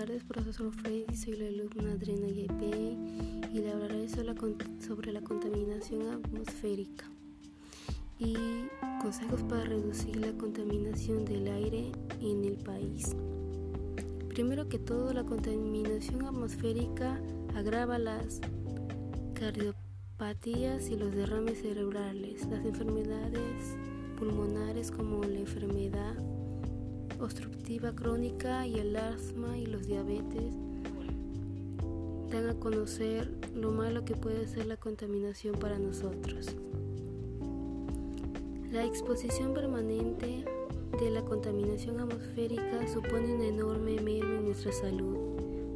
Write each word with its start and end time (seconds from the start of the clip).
tardes, 0.00 0.24
profesor 0.24 0.72
Freddy. 0.72 1.14
Soy 1.14 1.36
la 1.36 1.48
alumna 1.48 1.92
Adriana 1.92 2.28
Yepe 2.28 2.96
y 3.52 3.58
le 3.58 3.70
hablaré 3.70 4.08
sobre 4.08 5.12
la 5.12 5.20
contaminación 5.20 6.08
atmosférica 6.08 7.04
y 8.18 8.34
consejos 9.02 9.42
para 9.42 9.64
reducir 9.64 10.16
la 10.16 10.32
contaminación 10.38 11.26
del 11.26 11.48
aire 11.48 11.92
en 12.18 12.46
el 12.46 12.56
país. 12.56 13.14
Primero 14.30 14.70
que 14.70 14.78
todo, 14.78 15.12
la 15.12 15.24
contaminación 15.24 16.24
atmosférica 16.24 17.20
agrava 17.54 17.98
las 17.98 18.40
cardiopatías 19.34 20.88
y 20.88 20.96
los 20.96 21.14
derrames 21.14 21.60
cerebrales, 21.60 22.46
las 22.46 22.64
enfermedades 22.64 23.76
pulmonares 24.16 24.92
como 24.92 25.22
la 25.24 25.40
enfermedad 25.40 26.16
obstructiva 27.20 27.94
crónica 27.94 28.66
y 28.66 28.78
el 28.78 28.96
asma 28.96 29.56
y 29.58 29.66
los 29.66 29.86
diabetes 29.86 30.54
dan 32.30 32.48
a 32.48 32.54
conocer 32.54 33.30
lo 33.54 33.72
malo 33.72 34.04
que 34.04 34.14
puede 34.14 34.46
ser 34.46 34.66
la 34.66 34.76
contaminación 34.76 35.56
para 35.58 35.78
nosotros. 35.78 36.56
La 38.70 38.84
exposición 38.84 39.52
permanente 39.52 40.44
de 41.00 41.10
la 41.10 41.24
contaminación 41.24 41.98
atmosférica 41.98 42.86
supone 42.92 43.34
un 43.34 43.42
enorme 43.42 44.00
merma 44.00 44.36
en 44.36 44.44
nuestra 44.44 44.70
salud. 44.70 45.16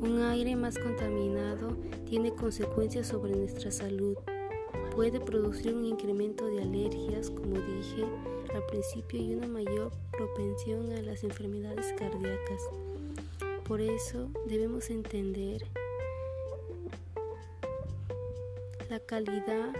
Un 0.00 0.22
aire 0.22 0.56
más 0.56 0.78
contaminado 0.78 1.76
tiene 2.08 2.34
consecuencias 2.34 3.06
sobre 3.06 3.36
nuestra 3.36 3.70
salud. 3.70 4.16
Puede 4.94 5.20
producir 5.20 5.74
un 5.74 5.84
incremento 5.84 6.46
de 6.46 6.62
alergias, 6.62 7.30
como 7.30 7.54
dije, 7.54 8.06
al 8.54 8.64
principio 8.66 9.20
y 9.20 9.34
una 9.34 9.46
mayor 9.46 9.92
propensión 10.10 10.92
a 10.92 11.02
las 11.02 11.24
enfermedades 11.24 11.92
cardíacas. 11.98 12.62
Por 13.64 13.80
eso 13.80 14.28
debemos 14.46 14.90
entender 14.90 15.66
la 18.88 18.98
calidad 19.00 19.72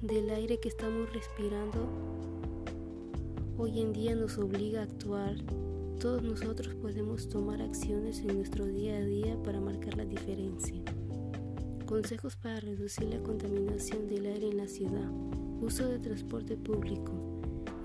del 0.00 0.30
aire 0.30 0.58
que 0.58 0.68
estamos 0.68 1.12
respirando 1.12 1.88
hoy 3.56 3.80
en 3.80 3.92
día 3.92 4.14
nos 4.14 4.36
obliga 4.38 4.80
a 4.80 4.84
actuar. 4.84 5.36
Todos 6.00 6.22
nosotros 6.22 6.74
podemos 6.74 7.28
tomar 7.28 7.62
acciones 7.62 8.18
en 8.18 8.36
nuestro 8.36 8.66
día 8.66 8.96
a 8.96 9.00
día 9.00 9.42
para 9.42 9.60
marcar 9.60 9.96
la 9.96 10.04
diferencia. 10.04 10.82
Consejos 11.86 12.36
para 12.36 12.60
reducir 12.60 13.04
la 13.04 13.22
contaminación 13.22 14.08
del 14.08 14.26
aire 14.26 14.48
en 14.48 14.56
la 14.56 14.68
ciudad. 14.68 15.10
Uso 15.64 15.88
de 15.88 15.98
transporte 15.98 16.58
público. 16.58 17.10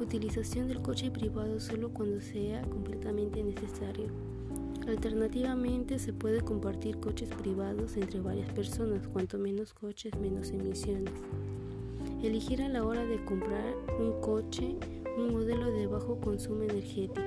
Utilización 0.01 0.67
del 0.67 0.81
coche 0.81 1.11
privado 1.11 1.61
solo 1.61 1.93
cuando 1.93 2.19
sea 2.19 2.61
completamente 2.63 3.41
necesario. 3.41 4.07
Alternativamente 4.85 5.97
se 5.97 6.11
puede 6.11 6.41
compartir 6.41 6.99
coches 6.99 7.29
privados 7.29 7.95
entre 7.95 8.19
varias 8.19 8.51
personas, 8.51 9.07
cuanto 9.07 9.37
menos 9.37 9.73
coches 9.73 10.11
menos 10.19 10.51
emisiones. 10.51 11.13
Elegir 12.21 12.61
a 12.63 12.67
la 12.67 12.83
hora 12.83 13.05
de 13.05 13.23
comprar 13.23 13.73
un 13.97 14.19
coche 14.19 14.75
un 15.17 15.31
modelo 15.31 15.71
de 15.71 15.87
bajo 15.87 16.19
consumo 16.19 16.63
energético. 16.63 17.21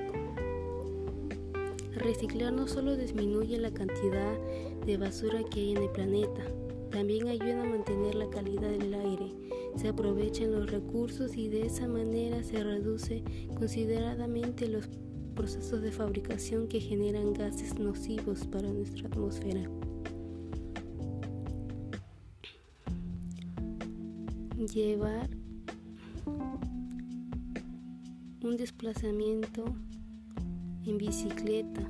Reciclar 1.95 2.53
no 2.53 2.67
solo 2.67 2.95
disminuye 2.95 3.57
la 3.57 3.73
cantidad 3.73 4.37
de 4.85 4.97
basura 4.97 5.43
que 5.45 5.61
hay 5.61 5.71
en 5.71 5.77
el 5.81 5.89
planeta, 5.89 6.43
también 6.91 7.27
ayuda 7.27 7.63
a 7.63 7.65
mantener 7.65 8.13
la 8.13 8.29
calidad 8.29 8.69
del 8.69 8.93
aire 8.93 9.33
se 9.75 9.89
aprovechan 9.89 10.51
los 10.51 10.69
recursos 10.69 11.35
y 11.35 11.47
de 11.47 11.65
esa 11.65 11.87
manera 11.87 12.43
se 12.43 12.63
reduce 12.63 13.23
consideradamente 13.57 14.67
los 14.67 14.89
procesos 15.35 15.81
de 15.81 15.91
fabricación 15.91 16.67
que 16.67 16.79
generan 16.79 17.33
gases 17.33 17.77
nocivos 17.79 18.45
para 18.45 18.71
nuestra 18.71 19.07
atmósfera. 19.07 19.69
Llevar 24.73 25.29
un 28.43 28.57
desplazamiento 28.57 29.65
en 30.85 30.97
bicicleta, 30.97 31.89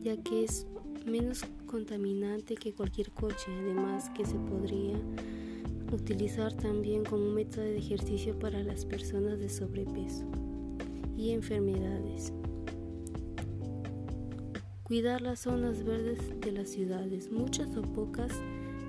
ya 0.00 0.16
que 0.22 0.44
es 0.44 0.66
menos 1.06 1.44
contaminante 1.66 2.54
que 2.56 2.72
cualquier 2.72 3.10
coche, 3.12 3.46
además 3.48 4.10
que 4.10 4.26
se 4.26 4.34
podría 4.34 4.98
utilizar 5.92 6.52
también 6.52 7.04
como 7.04 7.30
método 7.30 7.64
de 7.64 7.78
ejercicio 7.78 8.38
para 8.38 8.62
las 8.62 8.84
personas 8.84 9.38
de 9.38 9.48
sobrepeso 9.48 10.24
y 11.16 11.30
enfermedades. 11.30 12.32
Cuidar 14.82 15.20
las 15.20 15.40
zonas 15.40 15.84
verdes 15.84 16.18
de 16.40 16.50
las 16.50 16.70
ciudades. 16.70 17.30
Muchas 17.30 17.76
o 17.76 17.82
pocas 17.82 18.32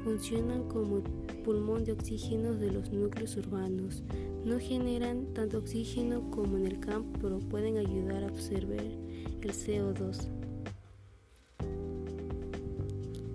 funcionan 0.03 0.67
como 0.67 1.03
pulmón 1.43 1.83
de 1.83 1.91
oxígeno 1.91 2.53
de 2.53 2.71
los 2.71 2.91
núcleos 2.91 3.37
urbanos. 3.37 4.03
No 4.43 4.59
generan 4.59 5.33
tanto 5.35 5.59
oxígeno 5.59 6.31
como 6.31 6.57
en 6.57 6.65
el 6.65 6.79
campo, 6.79 7.19
pero 7.21 7.37
pueden 7.37 7.77
ayudar 7.77 8.23
a 8.23 8.29
absorber 8.29 8.97
el 9.41 9.51
CO2. 9.51 10.27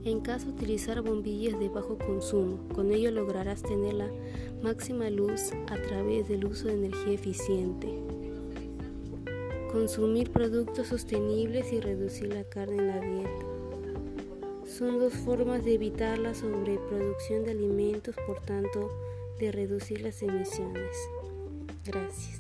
En 0.07 0.21
caso 0.21 0.51
utilizar 0.51 1.03
bombillas 1.03 1.59
de 1.59 1.69
bajo 1.69 1.99
consumo, 1.99 2.61
con 2.73 2.93
ello 2.93 3.11
lograrás 3.11 3.61
tener 3.61 3.95
la 3.95 4.09
máxima 4.63 5.11
luz 5.11 5.51
a 5.69 5.83
través 5.83 6.29
del 6.29 6.45
uso 6.45 6.69
de 6.69 6.75
energía 6.75 7.15
eficiente. 7.15 7.89
Consumir 9.73 10.31
productos 10.31 10.87
sostenibles 10.87 11.73
y 11.73 11.81
reducir 11.81 12.33
la 12.33 12.45
carne 12.45 12.77
en 12.77 12.87
la 12.87 13.01
dieta. 13.01 13.47
Son 14.65 15.01
dos 15.01 15.13
formas 15.13 15.65
de 15.65 15.75
evitar 15.75 16.21
la 16.21 16.35
sobreproducción 16.35 17.45
de 17.45 17.51
alimentos, 17.51 18.15
por 18.29 18.41
tanto, 18.43 18.89
de 19.41 19.51
reducir 19.51 20.03
las 20.03 20.23
emisiones. 20.23 20.97
Gracias. 21.85 22.39